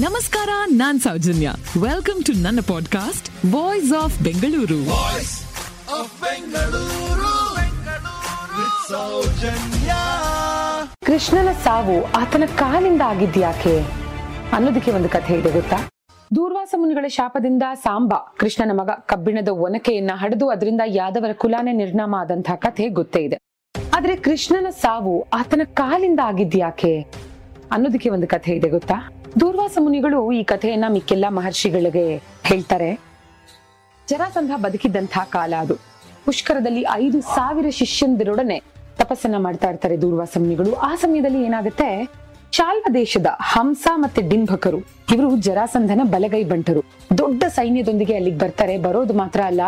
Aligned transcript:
ನಮಸ್ಕಾರ 0.00 0.48
ನಾನ್ 0.70 1.00
Soujanya. 1.00 1.52
Welcome 1.82 2.24
to 2.24 2.32
ನನ್ನ 2.32 2.58
ಪಾಡ್ಕಾಸ್ಟ್ 2.68 3.54
ವಾಯ್ಸ್ 3.54 3.92
ಆಫ್ 3.92 4.22
ಬೆಂಗಳೂರು 4.22 4.80
ಕೃಷ್ಣನ 11.04 11.52
ಸಾವು 11.64 12.04
ಆತನ 12.04 12.42
ಕಾಲಿಂದ 12.58 13.00
ಆಗಿದ್ಯಾಕೆ 13.00 13.84
ಅನ್ನೋದಕ್ಕೆ 14.52 14.90
ಒಂದು 14.90 15.08
ಕಥೆ 15.08 15.34
ಇದೆ 15.34 15.50
ಗೊತ್ತಾ? 15.50 15.76
ದೂರ್ವಾಸ 16.34 16.74
ಮುನಿಗಳ 16.76 17.04
ಶಾಪದಿಂದ 17.08 17.62
ಸಾಂಬ 17.82 18.14
ಕೃಷ್ಣನ 18.38 18.80
ಮಗ 18.80 18.90
ಕಬ್ಬಿಣದ 18.90 19.48
ಒನಕೆಯನ್ನ 19.48 20.10
ಹಡೆದು 20.14 20.48
ಅದರಿಂದ 20.48 20.80
ಯಾದವರ 20.86 21.32
ಕುಲಾನೆ 21.32 21.72
ನಿರ್ನಾಮ 21.72 22.14
ಆದಂತಹ 22.18 22.54
ಕಥೆ 22.54 22.88
ಗೊತ್ತೇ 22.88 23.20
ಇದೆ. 23.20 23.38
ಆದ್ರೆ 23.96 24.16
ಕೃಷ್ಣನ 24.16 24.70
ಸಾವು 24.70 25.28
ಆತನ 25.32 25.60
ಕಾಲಿಂದ 25.64 26.20
ಆಗಿದ್ಯಾಕೆ 26.20 27.06
ಅನ್ನೋದಕ್ಕೆ 27.72 28.08
ಒಂದು 28.10 28.26
ಕಥೆ 28.26 28.52
ಇದೆ 28.52 28.68
ಗೊತ್ತಾ? 28.68 29.15
ದೂರ್ವಾಸ 29.40 29.78
ಮುನಿಗಳು 29.80 30.32
ಈ 30.32 30.42
ಕಥೆಯನ್ನ 30.42 30.84
ಮಿಕ್ಕೆಲ್ಲ 30.88 31.24
ಮಹರ್ಷಿಗಳಿಗೆ 31.28 32.04
ಹೇಳ್ತಾರೆ. 32.42 32.90
ಜರಾಸಂಧ 34.08 34.50
ಬದುಕಿದ್ದಂತಹ 34.56 35.24
ಕಾಲ 35.24 35.54
ಅದು. 35.60 35.74
ಪುಷ್ಕರದಲ್ಲಿ 36.24 36.86
ಐದು 36.92 37.20
ಸಾವಿರ 37.20 37.66
ಶಿಷ್ಯಂದಿರೊಡನೆ 37.70 38.62
ತಪಸ್ಸನ್ನ 38.98 39.34
ಮಾಡ್ತಾ 39.38 39.68
ಇರ್ತಾರೆ 39.70 40.00
ದೂರ್ವಾಸ 40.00 40.32
ಮುನಿಗಳು 40.38 40.74
ಆ 40.74 40.94
ಸಮಯದಲ್ಲಿ 40.94 41.44
ಏನಾಗುತ್ತೆ? 41.44 41.88
ಶಾಲ್ವ 42.52 42.84
ದೇಶದ 42.94 43.26
ಹಂಸ 43.40 43.86
ಮತ್ತೆ 43.94 44.22
ಡಿಂಭಕರು 44.22 44.78
ಇವರು 45.14 45.36
ಜರಾಸಂಧನ 45.36 46.00
ಬಲಗೈ 46.04 46.44
ಬಂಟರು. 46.44 46.82
ದೊಡ್ಡ 47.18 47.44
ಸೈನ್ಯದೊಂದಿಗೆ 47.48 48.14
ಅಲ್ಲಿಗೆ 48.14 48.38
ಬರ್ತಾರೆ. 48.38 48.78
ಬರೋದು 48.78 49.14
ಮಾತ್ರ 49.14 49.40
ಅಲ್ಲ 49.40 49.60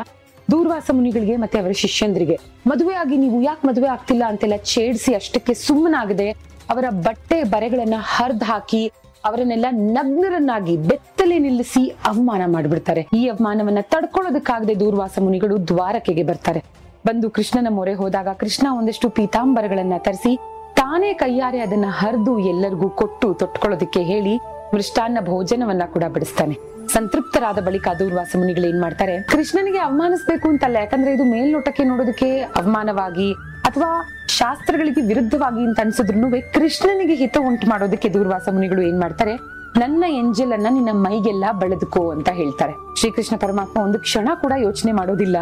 ದೂರ್ವಾಸ 0.51 0.91
ಮುನಿಗಳಿಗೆ 0.93 1.37
ಮತ್ತೆ 1.37 1.59
ಅವರ 1.59 1.73
ಶಿಷ್ಯಂದ್ರಿಗೆ. 1.73 2.39
ಮದುವೆ 2.67 2.95
ಆಗಿ 2.95 3.17
ನೀವು 3.17 3.43
ಯಾಕೆ 3.43 3.67
ಮದುವೆ 3.69 3.89
ಆಗ್ತಿಲ್ಲ 3.89 4.25
ಅಂತೆಲ್ಲ 4.29 4.57
ಛೇಡಿಸಿ 4.57 5.15
ಅಷ್ಟಕ್ಕೆ 5.15 5.55
ಸುಮ್ಮನಾಗದೆ 5.55 6.31
ಅವರ 6.71 6.85
ಬಟ್ಟೆ 6.91 7.43
ಬರೆಗಳನ್ನ 7.43 7.95
ಹರ್ದ್ 7.99 8.45
ಹಾಕಿ 8.45 8.93
ಅವರನ್ನೆಲ್ಲ 9.25 9.67
ನಗ್ನರನ್ನಾಗಿ 9.71 10.77
ಬೆತ್ತಲೆ 10.77 11.39
ನಿಲ್ಲಿಸಿ 11.39 11.83
ಅವಮಾನ 12.07 12.43
ಮಾಡಿಬಿಡ್ತಾರೆ. 12.47 13.07
ಈ 13.15 13.29
ಅವಮಾನವನ್ನ 13.29 13.79
ತಡ್ಕೊಳ್ಳೋದಕ್ಕಾಗದೆ 13.81 14.81
ದೂರ್ವಾಸ 14.81 15.19
ಮುನಿಗಳು 15.21 15.69
ದ್ವಾರಕೆಗೆ 15.69 16.23
ಬರ್ತಾರೆ. 16.23 16.65
ಬಂದು 17.07 17.31
ಕೃಷ್ಣನ 17.31 17.67
ಮೊರೆ 17.71 17.95
ಹೋದಾಗ 17.95 18.29
ಕೃಷ್ಣ 18.29 18.67
ಒಂದಷ್ಟು 18.77 19.11
ಪೀತಾಂಬರಗಳನ್ನ 19.11 19.93
ತರಿಸಿ 19.99 20.37
ತಾನೇ 20.77 21.15
ಕೈಯಾರೆ 21.15 21.61
ಅದನ್ನ 21.61 21.87
ಹರಿದು 21.89 22.39
ಎಲ್ಲರಿಗೂ 22.39 22.89
ಕೊಟ್ಟು 22.91 23.35
ತೊಟ್ಕೊಳ್ಳೋದಕ್ಕೆ 23.35 24.03
ಹೇಳಿ 24.03 24.35
ಮೃಷ್ಟಾನ್ನ 24.75 25.19
ಭೋಜನವನ್ನ 25.25 25.83
ಕೂಡ 25.93 26.05
ಬಿಡಿಸ್ತಾನೆ. 26.15 26.55
ಸಂತೃಪ್ತರಾದ 26.93 27.59
ಬಳಿಕ 27.67 27.89
ದೂರ್ವಾಸ 27.99 28.31
ಮುನಿಗಳು 28.39 28.67
ಏನ್ 28.67 28.81
ಮಾಡ್ತಾರೆ, 28.81 29.23
ಕೃಷ್ಣನಿಗೆ 29.23 29.79
ಅವಮಾನಿಸ್ಬೇಕು 29.79 30.49
ಅಂತಲ್ಲ, 30.49 30.77
ಯಾಕಂದ್ರೆ 30.77 31.13
ಇದು 31.13 31.25
ಮೇಲ್ನೋಟಕ್ಕೆ 31.25 31.85
ನೋಡೋದಕ್ಕೆ 31.85 32.41
ಅವಮಾನವಾಗಿ 32.41 33.33
ಅಥವಾ 33.69 33.91
ಶಾಸ್ತ್ರಗಳಿಗೆ 34.39 35.01
ವಿರುದ್ಧವಾಗಿ 35.01 35.65
ಅಂತ 35.65 35.81
ಅನ್ಸಿದ್ರು 35.81 36.53
ಕೃಷ್ಣನಿಗೆ 36.55 37.15
ಹಿತ 37.15 37.37
ಉಂಟು 37.41 37.67
ಮಾಡೋದಕ್ಕೆ 37.67 38.09
ದೂರ್ವಾಸ 38.09 38.49
ಮುನಿಗಳು 38.53 38.83
ಏನ್ 38.83 39.01
ಮಾಡ್ತಾರೆ? 39.01 39.37
ನನ್ನ 39.79 40.05
ಎಂಜಲನ್ನ 40.09 40.67
ನಿನ್ನ 40.71 40.89
ಮೈಗೆಲ್ಲ 40.93 41.45
ಬೆಳೆದುಕೋ 41.61 42.11
ಅಂತ 42.11 42.29
ಹೇಳ್ತಾರೆ. 42.29 42.73
ಶ್ರೀಕೃಷ್ಣ 43.01 43.37
ಪರಮಾತ್ಮ 43.37 43.81
ಒಂದು 43.81 43.99
ಕ್ಷಣ 43.99 44.29
ಕೂಡ 44.35 44.53
ಯೋಚನೆ 44.57 44.93
ಮಾಡೋದಿಲ್ಲ. 44.93 45.37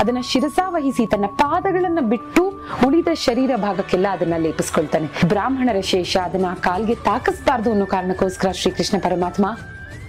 ಅದನ್ನ 0.00 0.18
ಶಿರಸಾವಹಿಸಿ 0.22 1.10
ತನ್ನ 1.10 1.26
ಪಾದಗಳನ್ನ 1.26 1.98
ಬಿಟ್ಟು 2.02 2.60
ಉಳಿದ 2.86 3.08
ಶರೀರ 3.14 3.50
ಭಾಗಕ್ಕೆಲ್ಲ 3.56 4.06
ಅದನ್ನ 4.08 4.34
ಲೇಪಿಸ್ಕೊಳ್ತಾನೆ. 4.36 5.28
ಬ್ರಾಹ್ಮಣರ 5.28 5.80
ಶೇಷ 5.80 6.16
ಅದನ್ನ 6.16 6.46
ಕಾಲ್ಗೆ 6.60 6.94
ತಾಕಿಸ್ಬಾರ್ದು 6.94 7.70
ಅನ್ನೋ 7.70 7.86
ಕಾರಣಕ್ಕೋಸ್ಕರ 7.86 8.50
ಶ್ರೀಕೃಷ್ಣ 8.50 8.98
ಪರಮಾತ್ಮ 8.98 9.46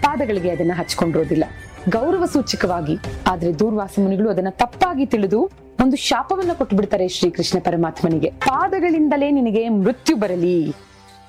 ಪಾದಗಳಿಗೆ 0.01 0.51
ಅದನ್ನ 0.51 0.71
ಹಚ್ಕೊಂಡಿರೋದಿಲ್ಲ. 0.75 1.43
ಗೌರವ 1.89 2.25
ಸೂಚಕವಾಗಿ. 2.25 2.97
ಆದ್ರೆ 3.27 3.59
ದೂರ್ವಾಸ 3.59 3.89
ಮುನಿಗಳು 3.99 4.29
ಅದನ್ನ 4.29 4.47
ತಪ್ಪಾಗಿ 4.49 5.05
ತಿಳಿದು 5.05 5.51
ಒಂದು 5.81 5.97
ಶಾಪವನ್ನ 5.97 6.53
ಕೊಟ್ಟು 6.53 6.75
ಬಿಡ್ತಾರೆ 6.75 7.07
ಶ್ರೀಕೃಷ್ಣ 7.07 7.59
ಪರಮಾತ್ಮನಿಗೆ. 7.59 8.29
ಪಾದಗಳಿಂದಲೇ 8.29 9.31
ನಿನಗೆ 9.31 9.69
ಮೃತ್ಯು 9.69 10.15
ಬರಲಿ 10.15 10.75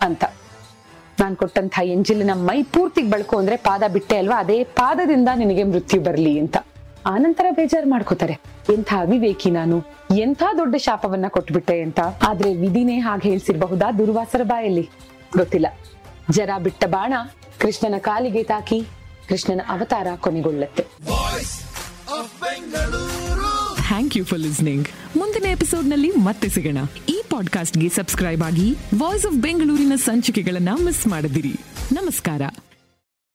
ಅಂತ. 0.01 0.25
ನಾನ್ 1.21 1.37
ಕೊಟ್ಟಂತಹ 1.37 1.87
ಎಂಜಿಲಿನ 1.87 2.31
ಮೈ 2.35 2.63
ಪೂರ್ತಿ 2.63 3.03
ಬಳಕು 3.03 3.37
ಅಂದ್ರೆ 3.37 3.57
ಪಾದ 3.57 3.83
ಬಿಟ್ಟೆ 3.93 4.17
ಅಲ್ವಾ? 4.17 4.41
ಅದೇ 4.41 4.65
ಪಾದದಿಂದ 4.65 5.29
ನಿನಗೆ 5.35 5.63
ಮೃತ್ಯು 5.65 6.03
ಬರಲಿ 6.03 6.39
ಅಂತ. 6.39 6.57
ಆನಂತರ 7.07 7.47
ಬೇಜಾರ್ 7.51 7.87
ಮಾಡ್ಕೋತಾರೆ. 7.87 8.41
ಎಂಥ 8.73 8.95
ಅವಿವೇಕಿ 8.99 9.51
ನಾನು? 9.51 9.85
ಎಂಥ 10.17 10.43
ದೊಡ್ಡ 10.59 10.77
ಶಾಪವನ್ನ 10.77 11.25
ಕೊಟ್ಬಿಟ್ಟೆ 11.29 11.81
ಅಂತ. 11.81 12.01
ಆದ್ರೆ 12.29 12.55
ವಿಧಿನೇ 12.55 12.99
ಹಾಗೆ 12.99 13.29
ಹೇಳ್ಸಿರ್ಬಹುದಾ 13.29 13.93
ದುರ್ವಾಸರ 13.93 14.43
ಬಾಯಲ್ಲಿ? 14.43 14.91
ಗೊತ್ತಿಲ್ಲ. 15.37 15.67
ಜರ 16.31 16.51
ಬಿಟ್ಟ 16.63 16.85
ಬಾಣ 16.85 17.13
ಕೃಷ್ಣನ 17.61 17.95
ಕಾಲಿಗೆ 17.99 18.43
ತಾಕಿ 18.43 18.87
ಕೃಷ್ಣನ 19.29 19.61
ಅವತಾರ 19.69 20.07
ಕೊನೆಗೊಳ್ಳುತ್ತೆ. 20.17 20.83
ಥ್ಯಾಂಕ್ 23.87 24.17
ಯು 24.17 24.25
ಫಾರ್ 24.25 24.41
ಲಿಸ್ನಿಂಗ್ 24.41 24.89
ಮುಂದಿನ 25.17 25.45
ಎಪಿಸೋಡ್ನಲ್ಲಿ 25.45 26.11
ಮತ್ತೆ 26.11 26.49
ಸಿಗೋಣ. 26.49 26.79
ಈ 27.09 27.23
ಪಾಡ್ಕಾಸ್ಟ್ಗೆ 27.31 27.89
ಸಬ್ಸ್ಕ್ರೈಬ್ 27.89 28.43
ಆಗಿ 28.43 28.77
ವಾಯ್ಸ್ 29.01 29.27
ಆಫ್ 29.27 29.35
ಬೆಂಗಳೂರಿನ 29.35 29.93
ಸಂಚಿಕೆಗಳನ್ನ 29.97 30.69
ಮಿಸ್ 30.85 31.07
ಮಾಡದಿರಿ. 31.07 31.61
ನಮಸ್ಕಾರ. 31.93 32.43